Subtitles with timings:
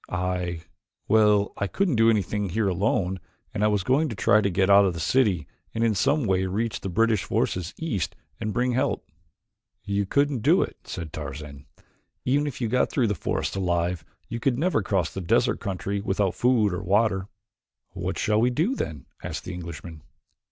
[0.09, 0.61] "I
[1.07, 3.19] well, I couldn't do anything here alone
[3.53, 6.23] and I was going to try to get out of the city and in some
[6.25, 9.07] way reach the British forces east and bring help."
[9.83, 11.67] "You couldn't do it," said Tarzan.
[12.25, 16.01] "Even if you got through the forest alive you could never cross the desert country
[16.01, 17.27] without food or water."
[17.91, 20.01] "What shall we do, then?" asked the Englishman.